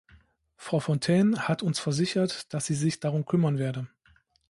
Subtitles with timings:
[0.57, 3.87] Frau Fontaine hat uns versichert, dass sie sich darum kümmern werde.